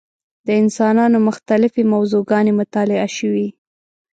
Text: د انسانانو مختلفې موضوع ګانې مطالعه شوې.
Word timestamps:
د 0.45 0.47
انسانانو 0.61 1.17
مختلفې 1.29 1.83
موضوع 1.93 2.21
ګانې 2.31 2.53
مطالعه 2.59 3.07
شوې. 3.17 3.47